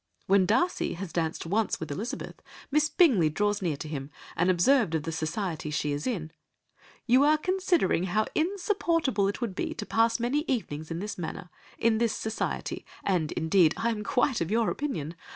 When 0.25 0.47
Darcy 0.47 0.93
has 0.95 1.13
danced 1.13 1.45
once 1.45 1.79
with 1.79 1.91
Elizabeth, 1.91 2.41
Miss 2.71 2.89
Bingley 2.89 3.29
draws 3.29 3.61
near 3.61 3.77
to 3.77 3.87
him, 3.87 4.09
and 4.35 4.49
observes 4.49 4.95
of 4.95 5.03
the 5.03 5.11
society 5.11 5.69
she 5.69 5.91
is 5.91 6.07
in— 6.07 6.31
"'You 7.05 7.23
are 7.23 7.37
considering 7.37 8.05
how 8.05 8.25
insupportable 8.33 9.27
it 9.27 9.41
would 9.41 9.53
be 9.53 9.75
to 9.75 9.85
pass 9.85 10.19
many 10.19 10.39
evenings 10.47 10.89
in 10.89 10.97
this 10.97 11.19
manner—in 11.19 11.99
this 11.99 12.15
society, 12.15 12.83
and 13.03 13.31
indeed 13.33 13.75
I 13.77 13.91
am 13.91 14.03
quite 14.03 14.41
of 14.41 14.49
your 14.49 14.71
opinion. 14.71 15.13